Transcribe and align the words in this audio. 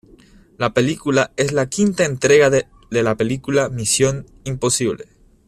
La 0.57 0.73
película 0.73 1.31
es 1.37 1.51
la 1.51 1.67
quinta 1.69 2.05
entrega 2.05 2.49
de 2.49 2.65
la 2.89 3.13
película 3.15 3.69
"Mission: 3.69 4.25
Impossible". 4.45 5.05